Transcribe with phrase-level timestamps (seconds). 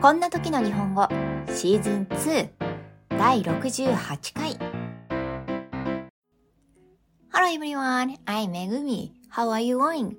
[0.00, 1.08] こんな時の日本語
[1.52, 2.48] シーズン2
[3.18, 4.56] 第68回
[7.32, 9.10] Hello everyone, I'm Megumi.
[9.28, 10.14] How are you going?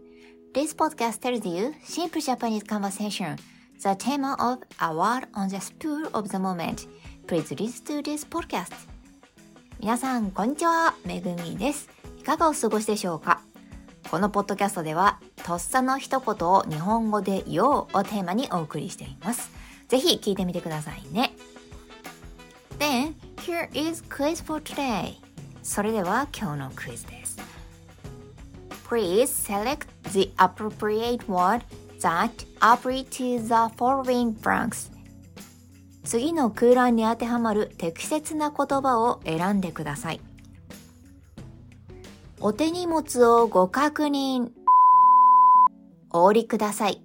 [0.54, 3.38] This podcast tells you simple Japanese conversation,
[3.81, 6.89] the theme of a word on the spur of the moment.
[7.27, 8.73] Please listen to this podcast.
[9.79, 10.93] 皆さん、こんにちは。
[11.05, 11.89] めぐみです。
[12.19, 13.39] いかがお過ごしでしょうか
[14.11, 19.59] このポッドキャストでは、とっさの一言を日本語で言おうをテーマにお送りしています。
[19.89, 21.34] ぜひ聞いてみてくださいね。
[22.77, 25.15] Then, here is quiz for today.
[25.63, 27.38] それでは今日のクイズです。
[28.88, 31.63] Please select the appropriate word
[32.02, 34.91] that apply to the following blanks.
[36.03, 40.21] 次の空欄に当てはまる適切な言葉を選んでください。
[42.40, 44.51] お手荷物をご確認。
[46.12, 47.01] お降りください。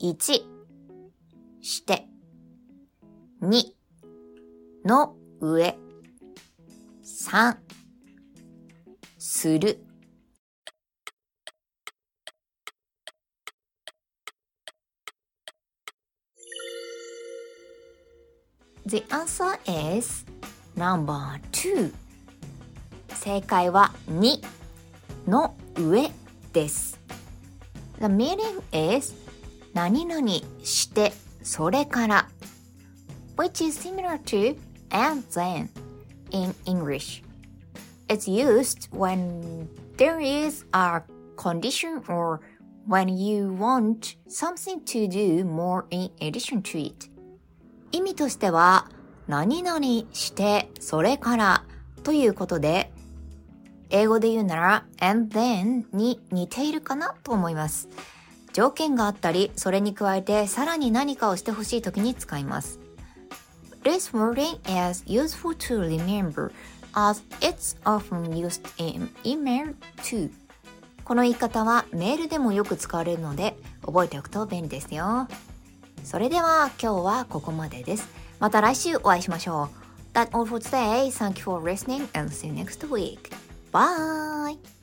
[0.00, 0.55] 1
[1.60, 2.06] して、
[3.42, 3.62] 2、
[4.84, 5.76] の上、
[7.04, 7.56] 3、
[9.18, 9.86] する。
[18.86, 19.58] The answer
[19.98, 20.24] is
[20.76, 21.92] number two.
[23.08, 24.40] 正解は2
[25.26, 26.12] の上
[26.52, 27.00] です。
[27.98, 28.62] The meaning
[28.96, 29.12] is
[29.74, 30.28] 何々
[30.62, 31.12] して
[31.46, 32.28] それから
[33.36, 34.56] which is similar to
[34.90, 35.68] and then
[36.32, 37.22] in English.
[38.08, 41.02] It's used when there is a
[41.36, 42.40] condition or
[42.88, 47.08] when you want something to do more in addition to it.
[47.92, 48.88] 意味としては、
[49.28, 49.80] 何々
[50.12, 51.64] してそれから
[52.02, 52.90] ということで、
[53.90, 57.88] 英語で言うなら and then に似ているかなと思います。
[58.56, 62.80] 条件があったり、それに加えてさらに何かをしてほしい時に使います。
[63.82, 64.56] This wording
[64.90, 66.50] is useful to remember
[66.94, 70.30] as it's often used in email too.
[71.04, 75.28] この言い方はメールでもよく使われるので覚えておくと便利ですよ。
[76.02, 78.08] それでは今日はここまでです。
[78.40, 79.68] また来週お会いしましょ
[80.14, 80.16] う。
[80.16, 81.08] That's all for today.
[81.10, 83.30] Thank you for listening and see you next week.
[83.70, 84.75] Bye!